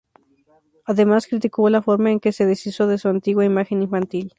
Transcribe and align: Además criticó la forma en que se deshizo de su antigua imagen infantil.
Además 0.85 1.27
criticó 1.27 1.69
la 1.69 1.83
forma 1.83 2.09
en 2.09 2.19
que 2.19 2.31
se 2.31 2.47
deshizo 2.47 2.87
de 2.87 2.97
su 2.97 3.07
antigua 3.07 3.45
imagen 3.45 3.83
infantil. 3.83 4.29